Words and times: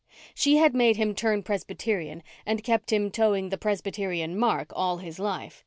She 0.33 0.57
had 0.57 0.73
made 0.73 0.97
him 0.97 1.13
turn 1.13 1.43
Presbyterian 1.43 2.23
and 2.43 2.63
kept 2.63 2.91
him 2.91 3.11
toeing 3.11 3.49
the 3.51 3.57
Presbyterian 3.59 4.35
mark 4.35 4.73
all 4.75 4.97
his 4.97 5.19
life. 5.19 5.59